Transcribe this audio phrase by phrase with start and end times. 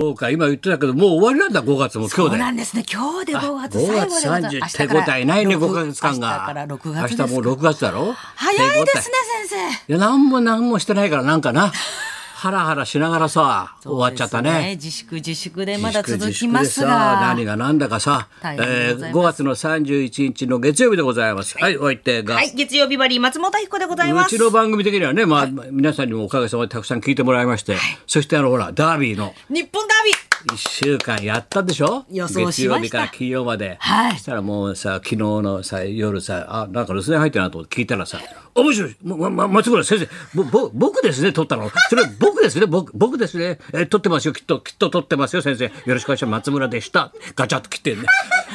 [0.00, 2.38] そうか、今言ってたけど、もう終わりなんだ、5月も今そう日で。
[2.38, 2.84] なんですね。
[2.90, 4.76] 今日で5月5最後で月ございます。
[4.78, 6.28] 30手応えないね、5ヶ月間明日が。
[6.46, 8.14] から6月明日もう6月だろ？
[8.34, 9.14] 早いですね、
[9.50, 11.70] 先いや、なんもなんもしてないから、なんかな。
[12.40, 13.90] ハラハラしながらさ、生。
[13.90, 14.76] 終わっちゃったね。
[14.76, 17.20] 自粛自粛でまだ続自きますが。
[17.20, 21.58] 何が何だかさ、えー、ございます5月の31日の月曜日でございます。
[21.58, 22.36] はい、お相手が。
[22.36, 24.30] はい、月曜日バリー松本彦でございうます。
[24.30, 27.76] ちの番組的にはね、まあ、皆さんにもおかげさまでたくさん聞いてもらいまして、
[28.06, 30.29] そしてあの、ほら、ダービーの日本ダービー。
[30.48, 32.04] 1週間やったでしょ？
[32.10, 33.76] 予想しました月曜日から金曜まで。
[33.80, 38.18] はいそしたらもうさ、昨日のさ、夜さ、あ、なんか留守電入ってるなと思って聞いたらさ、
[38.54, 41.70] 面白い、もまま、松村先生、ぼ、ぼ、僕ですね、撮ったの？
[41.88, 43.58] それ僕ですね、僕、僕ですね？
[43.74, 45.64] え、撮ってますよ、きっと、きっと撮ってますよ、先生。
[45.64, 46.30] よろしくお願いします。
[46.32, 47.12] 松村でした。
[47.34, 48.06] ガチャッと切ってんね。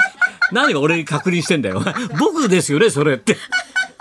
[0.52, 1.82] 何が俺に確認してんだよ。
[2.20, 3.38] 僕ですよね、それって。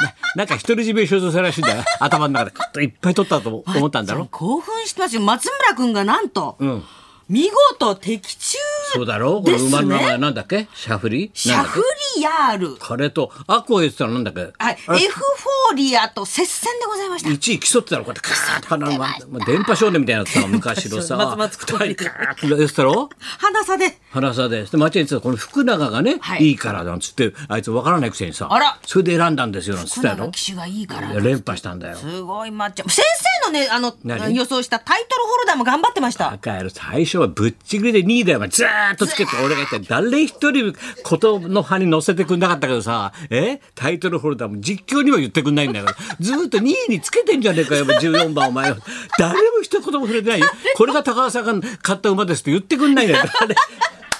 [0.00, 1.84] ななんか独り占め所蔵されらしいんだよ。
[2.00, 4.26] 頭の中でカッといっぱい撮ったと思ったんだろ？
[4.30, 5.20] 興奮してますよ。
[5.22, 6.84] 松村君がなんと、ん
[7.28, 8.58] 見事的中
[8.92, 9.40] そうだろ？
[9.42, 9.68] これですね。
[9.70, 10.68] 馬の名前なんだっけ？
[10.74, 11.30] シャフリ？
[11.34, 11.82] シャフ
[12.16, 12.76] リヤール。
[12.76, 14.52] カレーとアコ言ってたらなんだっけ？
[14.58, 14.76] はい、エ
[15.08, 17.30] フフォーリアと接戦でございました。
[17.30, 21.16] 1位競ってたのこうやってカーッと鼻のまま電波少年みたいなさ 昔のさ。
[21.16, 23.98] 松松君二人カーッとやってたろ花差で。
[24.10, 26.44] 花さでで街に言ってたこの福永がね、はい。
[26.44, 28.78] い、いからなんつってあいつ分からないくせにさあら。
[28.86, 31.08] それで選んだんですよなんつってたやろ福永騎手がいいから。
[31.20, 31.96] 連覇したんだよ。
[31.96, 32.90] すごいマッチョ。
[32.90, 33.04] 先
[33.42, 34.34] 生のね、あの、何？
[34.36, 36.30] 予想したタイトルホルダーも頑張ってました。
[36.30, 43.60] バカ野郎最初はぶっちぎりで2位だよずーっとつけて俺が言って誰一人ことの葉に乗せてくんなかったけどさえ？
[43.74, 45.96] タイトルホルダーも実況にも言ってくんないんだから。
[46.20, 48.78] ずーっと2位につけてんじゃねえかよ14番お前は
[49.18, 50.46] 誰も一言も触れてないよ。
[50.76, 53.24] これが高橋さんが買った馬ですって言ってくんないんだよ。
[53.40, 53.54] 誰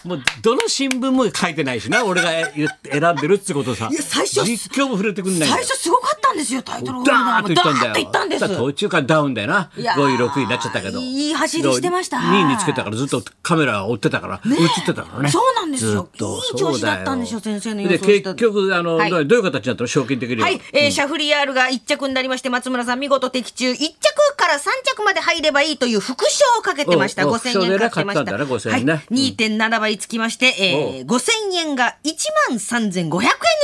[0.05, 2.67] もうどの新聞も書いてないしな俺が選
[3.15, 3.89] んでるってことさ。
[3.91, 7.03] いや最初実況も触れてくんない最初すごかったんですよ、タイトル。
[7.05, 7.43] ダーも。
[7.43, 7.87] ダーッといったんだよ。
[7.87, 8.57] ダーッといったんです。
[8.57, 9.71] 途中からダウンだよな。
[9.77, 11.01] いやー5位、6位になっちゃったけど。
[11.01, 12.19] いい走りしてました。
[12.19, 15.31] 2位につけたからずっとカメラが追ってたから、映ってたからね。
[15.31, 16.09] そうなんですよ。
[16.13, 16.19] いい
[16.59, 19.11] 調子だったんですよそうだ先生の予で、想した結局、あの、はい。
[19.11, 19.87] どういう形になったの？
[19.87, 20.43] 賞金的には。
[20.45, 23.95] はい、えーシャフリヤールが1着になりまして、松村さん見事的中、1着
[24.37, 27.27] から3着まで入ればいいという副賞をかけてました。
[27.27, 28.25] おお5000円かけてました。
[28.25, 28.93] 副賞でね買ったんだね5000円ね。
[28.93, 32.15] はい、2.7倍つきまして、えー、5000円が1
[32.51, 33.21] 万3500円に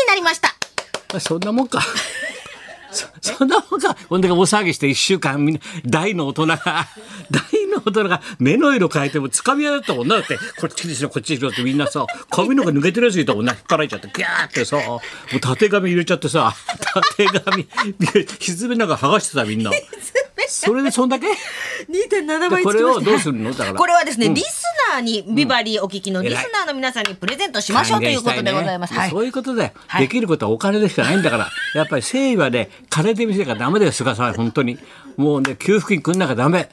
[0.09, 0.49] なりました。
[1.13, 1.83] ま あそんなもんか。
[2.93, 3.97] そそんなもんか。
[4.09, 6.57] ほんで大騒ぎして一週間みんな、大の大人が、
[7.31, 10.17] 大の大人が目の色変えてもつかみ合ったもんな。
[10.17, 13.53] だって、こっちにしろこっちにしろってみんなさ、髪の毛抜けてるやついたもんな。
[13.53, 15.01] 引っ張られちゃって、ギャーってさ、も
[15.37, 16.55] う縦紙入れちゃってさ、
[17.17, 17.69] 縦紙、
[18.41, 19.71] ひずめなんか剥がしてたみんな。
[20.49, 22.62] それでそんだけ？2.7倍。
[22.62, 23.51] これをどうするの？
[23.53, 24.62] だからこれはですね、リス
[24.93, 28.95] ナーに、ビバリーお聞きのリスナーの皆さんにプレゼントしましょうということでございます。
[28.95, 31.49] はいそういうことだよ、はいできることはお金でしかないんだから。
[31.75, 34.79] やっぱり誠意はね、金で見せなきゃダメだよ、菅さん、本当に。
[35.17, 36.69] もうね、給付金くんなきゃダメ。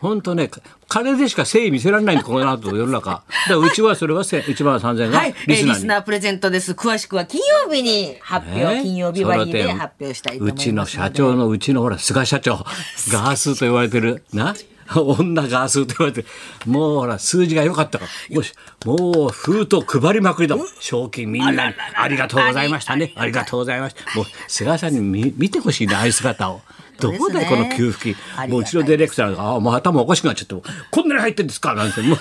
[0.00, 0.50] 本当ね、
[0.88, 3.22] 金でしか誠意見せられないんだ、この後世の中。
[3.48, 5.74] だうちはそれは1万3000円がはい、えーリスナーに。
[5.74, 6.72] リスナープレゼントです。
[6.72, 12.56] 詳しくは金曜日に発表、ね金曜日割りで発表したいと思いますうちの社長のうちのほら菅社長
[13.12, 14.54] ガースと言われてるな？
[14.92, 16.28] 女ガースと言われてる。
[16.66, 18.34] もうほら数字が良かったから。
[18.34, 18.42] よ。
[18.42, 18.52] し
[18.84, 20.66] もう封筒配りまくりだもん。
[20.80, 21.74] 賞金みんなに。
[21.94, 23.12] ありがとうございましたね。
[23.16, 26.62] ありがとうございましたもう菅さんに見見てほしいねああいう姿を。
[27.00, 28.50] どこだよ、この給付金？
[28.50, 31.74] もううちのディレクターが、あもう頭おかしくなっちゃって、こんなに入ってんですか？
[31.74, 32.18] なんて、もう、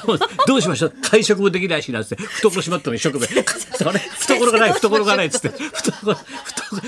[0.48, 0.94] どうしましょう？
[1.04, 3.44] 会食もできないし、なんて、懐しまっても一生懸命。
[3.78, 6.18] それ、懐がない、懐がないっつって、懐、懐、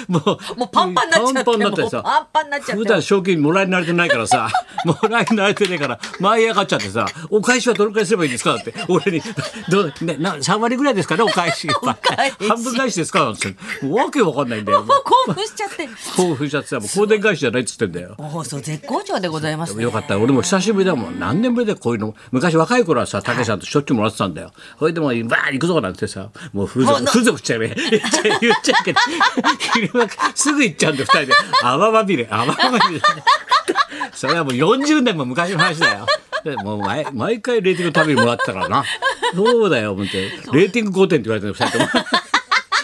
[0.07, 0.23] もう、
[0.59, 4.49] もうパンパンになっちゃってパンパンになってさ、もうパンパンになっちゃって普段賞金もらい慣れてないからさ、
[4.85, 9.21] もらい慣れてないから、舞い上がっちゃってさ、お返しはどのくらいすればいいんですかって、俺に、
[9.69, 11.67] どう、ね、な、3割ぐらいですかね、お返し。
[12.47, 13.55] 半分返しですかなんて。
[13.83, 14.83] わけわかんないんだよ。
[14.83, 15.87] もう興奮しちゃって。
[16.15, 18.15] 興奮しちゃってさ、もう香典返しじゃないっつってんだよ。
[18.17, 19.83] 放送絶好調でございます、ね。
[19.83, 20.17] よかった。
[20.19, 21.19] 俺も久しぶりだもん。
[21.19, 22.15] 何年ぶりでこういうの。
[22.31, 24.51] 昔若い頃はさ、竹さんとしょっちゅうもらってたんだよ。
[24.79, 27.75] それでもう、バー行くぞなんてさ、もう風俗、風俗しちゃえば言っ
[28.63, 28.99] ちゃうけど、
[29.73, 31.33] 昼間すぐ行っちゃうんだよ、二人で。
[31.63, 32.55] 泡まみれ、泡ま
[32.89, 33.01] みれ。
[34.13, 36.05] それはもう40年も昔の話だよ。
[36.43, 38.83] でもう毎毎回レーティング食べにもらってたからな。
[39.33, 40.29] そうだよ、思って。
[40.53, 42.05] レーティング5点って言われてる、二人とも。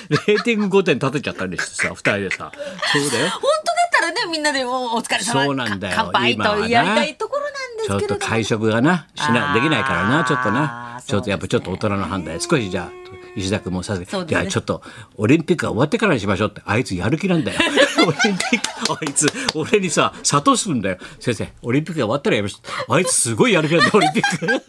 [0.09, 2.51] レーティング5点立てちゃったりしてさ、二人でさ。
[2.93, 3.29] そうだよ。
[3.29, 3.51] 本当だ
[3.87, 8.19] ったらね、みんなでおお疲れ様そうなんだよか乾杯とやりたいところなんですちょっけれども。
[8.21, 14.81] と会食がなしなできないからなちょっとなちょっとやっぱちょっと大人の判断で少しじゃあ石田君もさせて、じゃあちょっと
[15.15, 17.59] オリンピックが終わってからにしましょうってあいつやる気なんだよ。
[18.07, 20.97] オリンピックあいつ俺にさ諭すんだよ。
[21.19, 22.59] 先生オリンピックが終わったらやめましょ
[22.89, 22.93] う。
[22.95, 24.63] あいつすごいやる気なんだよオリンピック。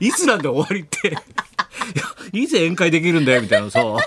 [0.04, 1.16] いつなんだよ終わりって。
[2.32, 3.98] いつ宴会できるんだよみたいなさそ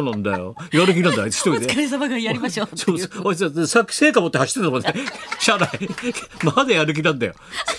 [0.00, 0.54] うなんだよ。
[0.72, 1.66] やる気なんだよあいつ一人で。
[1.66, 3.04] お疲れ様がやりましょうそいう。
[3.04, 3.28] うそう。
[3.28, 4.94] あいつさっき成果持って走ってたもんね。
[5.40, 5.68] 車内。
[6.44, 7.34] まだやる気なんだよ。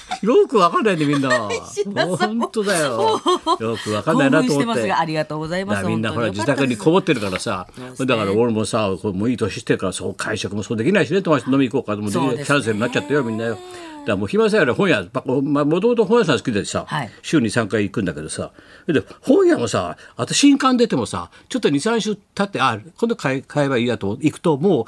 [0.22, 1.30] よくわかんないねみんな。
[1.30, 3.22] 本当だよ。
[3.60, 4.92] よくわかんないなと思って。
[4.92, 5.86] ありがとうございます。
[5.86, 7.68] みんなほら自宅にこもってるからさ
[8.00, 12.46] だから俺もさもういい年してるからそう会食もそうできないしね友達と飲み行こうかともできないそうですね。
[12.46, 13.52] キャンセルになっちゃってよみんなよ。
[13.52, 17.12] だからもう暇さえあれば本屋もともと本屋さん好きでさ、はい。
[17.22, 18.52] 週に3回行くんだけどさ
[18.88, 24.86] で本屋もさあと新刊出てもさちょっと23週経ってあ今度買え買えばいいやと行くともう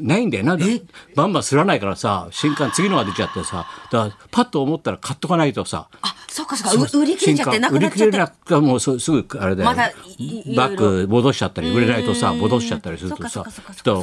[0.00, 0.58] ないんだよな。
[1.14, 6.98] バンバンすらないからさ新刊次のが出ちゃってさだからパッと思ったら買っとかないとさあそうかそうか。
[6.98, 13.44] う売り切れちゃってなくなっちゃ売り切れったなくもうすすぐあれだよ、まだいいバッグ戻しちゃったり売れないとさ戻しちゃったりするとさ。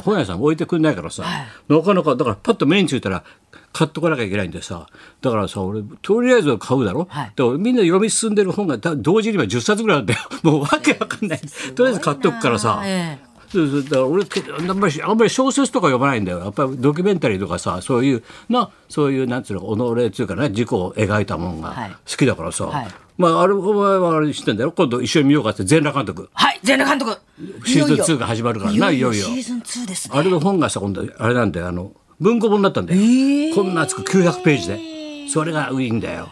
[0.02, 1.24] 本屋さん置いてくんないからさ、
[1.68, 3.24] なかなかだからパッと目についたら
[3.72, 4.86] 買っとかなきゃいけないんでさ。
[5.20, 7.32] だからさ俺とりあえず買うだろ、はい。
[7.34, 10.20] だからみんな読み進んでる本がだ同時には10冊ぐらいあるんだよ。
[10.42, 11.40] もうわけわかんない。
[11.74, 13.25] とりあえず買っとくからさ、えそ
[13.62, 16.40] うそうだから俺けあんまりあんまり小説とか読まないんだよ。
[16.40, 21.90] やっぱりドキュメンタリーとかさそういうなそういうなんつうの己っていうかね自己を描いたもんがはい。
[21.90, 22.88] 好きだからさ、はい。
[23.18, 24.72] まああれお前はあれ知ってんだよ。
[24.72, 26.28] 今度一緒に見ようかって全裸監督。
[26.32, 27.20] はい全裸監督。
[27.66, 28.16] シーズンいよいよ。
[28.16, 30.18] 2が始まるからないよいよシーズン2ですね。
[30.18, 31.68] あれの本がさ今度あれなんだよ。
[31.68, 34.96] あの文庫本になったんだよ、こんな厚く900ページで。
[35.28, 36.28] それがいいんだよ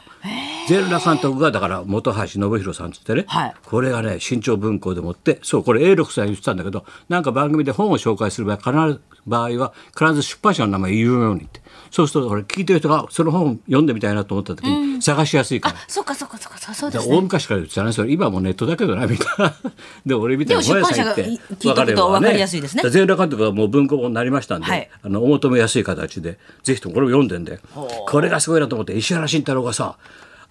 [0.69, 3.55] 全裸監督がだから本橋信弘さんっつってね、はい。
[3.65, 11.65] これがね新潮文庫でもってそうこれ A6 さん言ってたんだけどなんか番組で本を紹介する場合必ず場合は必ず出版社の名前言うようにって。
[11.91, 15.77] そうするとこれ聞いてる人がその本読んでみたいなと思った時に探しやすいから。
[15.77, 17.17] あそうかそうかそうかそうでだすね。
[17.17, 18.13] 大昔から言ってたねそれ。
[18.13, 19.55] 今はもうネットだけどなみんな。
[20.05, 21.39] で俺みたいな本屋さん行って聞い
[21.75, 22.79] とくと分かりやすいですね。
[22.79, 24.91] だから全裸監督はもう文庫本になりましたんで、はい。
[25.03, 27.61] あのお求めやすい形でぜひともこれを読んでんで。
[28.09, 29.97] これがすごいなと思って石原慎太郎がさ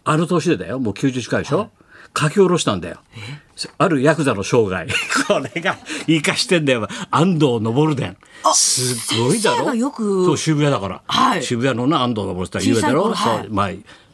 [0.05, 0.79] あの年でだよ。
[0.79, 1.69] もう90近いでしょ、
[2.17, 2.97] 書き下ろしたんだよ。
[3.77, 4.85] あるヤクザの生涯。
[5.27, 5.77] これが
[6.07, 6.87] 生かしてんだよ。
[7.11, 8.17] 安藤昇伝。
[8.53, 9.65] すごいだろ？
[9.65, 11.43] がよくそう渋谷だから、はい。
[11.43, 13.69] 渋谷のな安藤昇って有名だろ、はいそうまあ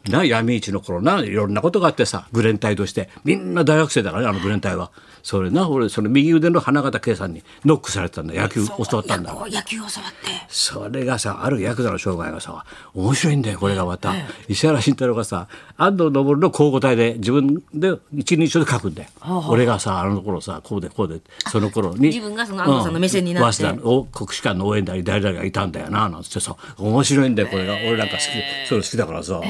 [0.10, 3.10] な闇市の頃ないろんなことがあってさグレン隊として。
[3.26, 4.92] みんな大学生だからねあのグレン隊は
[5.24, 8.34] それな俺その右腕の花形圭さんにノックされてたんだ。
[8.34, 9.34] 野球教わったんだ。
[9.34, 10.30] 野球を教わって。
[10.48, 14.14] それがさあるヤクザの生涯がさ面白いんだよこれがまた、
[14.48, 19.10] 石原慎太郎がさ安藤昇の交互体で自分で一人称で書くんだよ、
[19.48, 23.64] 俺がさあの頃さこうでこうでその頃に 自分がその安藤さんの目線になって。
[23.64, 27.74] うん国士舘の応援団に誰々がいたんだよななんつってさ面白いんだよこれが。
[27.74, 28.24] 俺なんか好き
[28.68, 29.42] そういうの好きだからさ、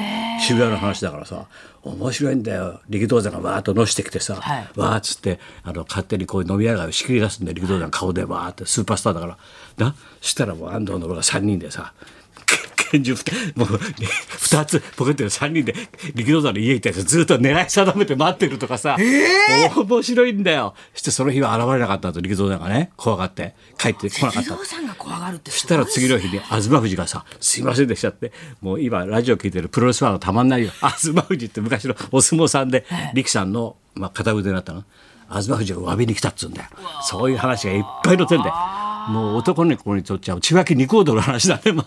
[0.41, 1.45] 渋谷の話だからさ
[1.83, 2.81] 面白いんだよ。
[2.89, 4.69] 力道山がわーっとのしてきてさ、はい。
[4.75, 9.37] わーっつってあの勝手にこう飲み屋街を仕切り出すんで力道山顔でわーってスーパースターだから。
[9.77, 11.93] なしたらもう安藤のが3人でさ
[12.91, 15.73] 拳銃もう2つポケットで3人で
[16.15, 20.73] 力道山の家行ったやつずっと狙い定めて待ってるとかさ、面白いんだよ。
[20.93, 22.91] そしてその日は現れなかったと力道山がね。
[22.97, 24.55] 怖がって帰ってこなかった。
[24.55, 28.31] 不動産が怖がるってそしたら次の日に東富士がさ「すいませんでした」って。
[28.61, 30.71] もう今ラジオ聞いてるプロレスファンがたまんないよ。
[30.79, 34.83] 東富士って昔のお相撲さんで力さんの、まあ、片腕になったの。
[35.29, 36.69] 東富士が詫びに来たっつうんだよ。
[37.03, 41.85] そういう話がいっぱい載ってんだよもう男の子にとっちゃ千葉木二コードの話だね、もう。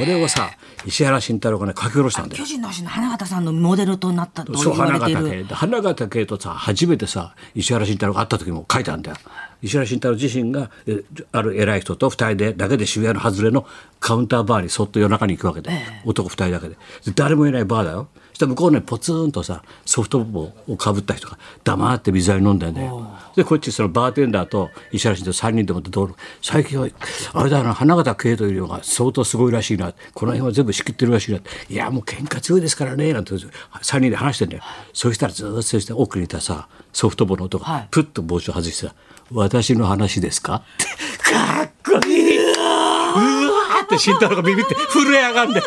[0.00, 0.50] それをさ
[0.86, 2.42] 石原慎太郎がね書き下ろしたんだよ。
[2.42, 9.16] 巨人の足の花形さんのモデルとなったと言そうわれてい花形る系花形系とさ初めてさ石原慎太郎が会った時も書いたんだよ。
[9.62, 11.02] 石原慎太郎自身がえ
[11.32, 13.66] ある偉い人と2人でだけで渋谷の外れの
[13.98, 15.70] カウンターバーにそっと夜中に行くわけで、
[16.06, 16.76] 男2人だけで。
[17.04, 18.08] で誰もいないバーだよ。
[18.29, 26.88] そしたら向こうねポツンとさソフトボールをかぶった人が黙って水割り飲んだよでこっちそのバーテンダーと石原慎太郎3人でもって道路最近は
[27.34, 29.92] あれだな花形系というのが相当すごいらしいな。
[30.14, 31.38] この辺は全部仕切ってるらしいな。
[31.68, 34.62] いやもう喧嘩強いですからねなんて3人で話してんだよ。
[34.92, 37.88] そしたらずっとそして奥にいたさソフトボールの男が、はい。
[37.90, 38.94] プッと帽子を外してさ
[39.32, 40.86] 「私の話ですか?」って。
[41.32, 42.52] かっこいい。
[42.52, 43.84] うわー。
[43.84, 45.62] って慎太郎がビビって震え上がんで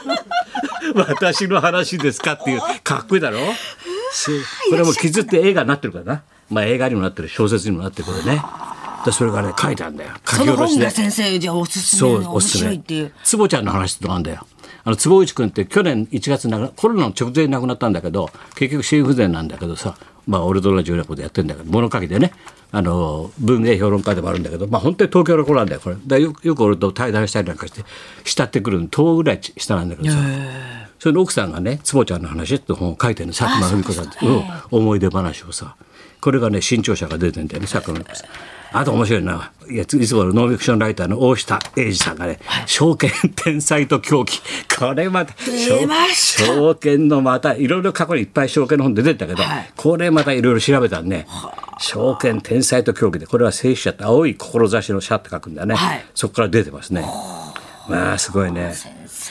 [1.08, 3.40] 私の話ですかっていうかっこいいだろ？
[4.12, 4.32] す
[4.70, 6.24] これも傷って映画になってるからな。
[6.50, 8.44] まあ映画にもなってる小説にもなってるからね。
[9.06, 10.12] でそれがね書いたんだよ。
[10.26, 12.60] 書き下ろしで先生じゃあおすすめの面おすすめ。
[12.62, 13.12] 白いっていう。
[13.24, 14.46] 坪ちゃんの話ってのがあるんだよ。
[14.86, 19.96] あの坪内君って去年1月なコロナの直前に亡くなったんだけど結局心不全なんだけどさ
[20.28, 22.34] まあ俺と同じようなことやってんだけど物書きでね
[22.74, 25.96] あの文芸評論家でもあるんだけどまあ本当に東京の子なんだよこれ。
[26.06, 27.86] だよよく俺と対談したりなんかして
[28.26, 30.18] 慕ってくるの10ぐらい下なんだけどさ
[31.04, 35.76] それの奥さんがね「坪ちゃんの話」って本を書いてるの佐久間文子さんってうん思い出話をさ
[36.22, 38.30] これがね新潮社が出てんだよね佐久間文子さん。
[38.72, 44.42] あと面白いないやいつものノンフィクションライターの大下英二さんがね「証券天才と狂気」
[44.80, 49.74] これまた出ま証券のまたいろいろ過去にいっぱい証券の本出てんだけど、はい。
[49.76, 51.28] これまたいろいろ調べたらね
[51.80, 56.06] 「証券天才と狂気」でこれは聖者って青い志の社って書くんだね、はい。
[56.16, 57.06] そこから出てますね。
[57.90, 58.74] まあすごいね。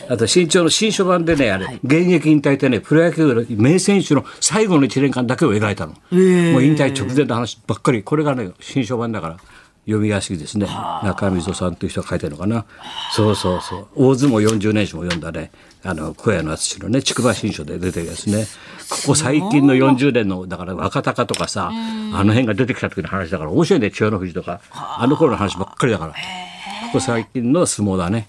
[0.09, 8.03] あと新潮の新書版でねあれ、現役引退ってねプロ野球の名選手の最後の1年間だけを描いたの、もう引退直前の話ばっかり。
[8.03, 9.37] これがね新書版だから
[9.85, 10.67] 読みやすいですね。
[11.03, 12.65] 中溝さんという人が書いてるのかな。
[13.13, 13.89] そうそうそう。
[13.95, 15.51] 大相撲40年史も読んだね。
[15.85, 18.47] あの小屋の淳のね筑波新書で出てるやつね。
[18.89, 24.61] ここ最近の40年のだから若隆とかさあの辺が出てきた時の話だから面白いね千代の富士とか。
[24.71, 25.07] あ。
[25.07, 26.13] の頃の話ばっかりだから。
[26.13, 26.17] こ
[26.93, 28.29] こ最近の相撲だね。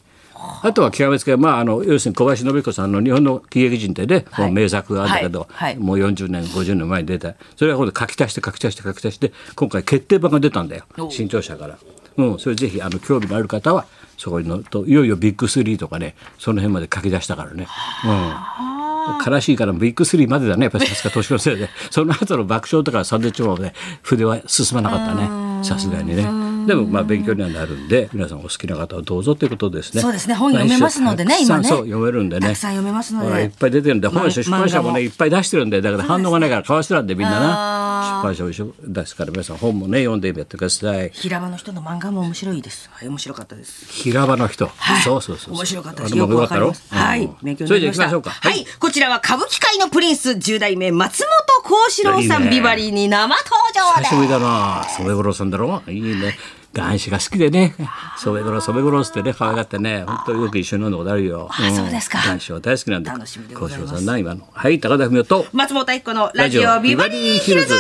[0.62, 5.74] あとは極めつけまあ、あの要するに小林信彦さんの日本の喜劇人ってね、もう名作があるんだけど、はい。
[5.76, 5.84] はい。
[5.84, 7.36] もう40年50年前に出た。
[7.56, 10.86] それが今度書き足して書き足して書き足して今回決定版が出たんだよ。
[11.10, 11.78] 新潮社から。
[12.16, 13.86] うん、それぜひあの興味のある方は
[14.18, 17.68] そこにのといよいよビッグスリーとかねその辺まで書き出したからね。
[18.06, 19.34] うん。
[19.34, 20.64] 悲しいからビッグスリーまでだね。
[20.64, 21.70] やっぱりさすが年のせいで。
[21.92, 25.64] その後の爆笑とかサンドウィッチマンで筆は進まなかったね。
[25.64, 30.02] さすがにねでもまあ勉強にはなるんで皆さんお好きな方はどうぞということですね。
[30.02, 30.36] そうですね。
[30.36, 32.48] 本読めますのでねたくさん今ね読めるんでね。
[32.48, 33.44] たくさん読めますので。
[33.44, 37.83] いっぱい出てるんで本出ま版社もねいっぱい出してるんでだから反応がないから買わせてなんでみんなな
[38.28, 41.10] あ出版社も一緒ですから皆さん本もね読んでやってください。
[41.10, 42.90] 平場の人の漫画も面白いです。
[42.92, 43.86] はい、面白かったです。
[43.86, 45.02] 平場の人、はい。
[45.02, 46.18] そうそうそう面白かったです。
[46.18, 46.94] よくわかります。
[46.94, 47.26] はい。
[47.26, 48.08] うん、勉強になりました。
[48.10, 48.50] じゃあ行きましょうか。
[48.50, 51.24] はい、こちらは歌舞伎界のプリンス十代目松
[51.64, 53.40] 本幸四郎さんいいねビバリーに生登
[53.74, 54.84] 場で久しぶりだな。
[54.98, 55.82] 染五郎さんだろ。
[55.88, 56.38] いいね
[56.74, 57.76] 男子が好きでね。
[58.18, 61.48] 染五郎染五郎っつってね可愛がってね本当によく一緒に飲んだことあるよ。
[61.52, 62.18] あそうですか。
[62.26, 63.10] 男子は大好きなんで。
[63.12, 63.96] 楽しみでございます。
[63.96, 64.48] さんな今の。
[64.52, 65.46] はい高田文夫と。
[65.54, 67.76] 松本明子のラジオビバリーヒルズ。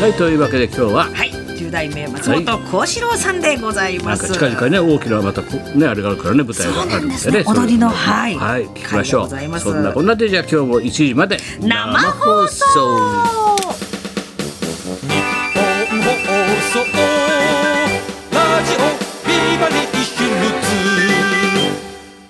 [0.00, 1.23] はいというわけで今日ははい、
[1.64, 4.30] 十代目松本幸四郎さんでございます。
[4.30, 7.44] 近々ね大きなまたこねあれがあるからね舞台があるんでねね。
[7.46, 8.34] 踊りのはい。
[8.34, 9.60] はい聞きましょう。
[9.60, 13.43] そんなこんなでじゃあ今日も1時まで生放送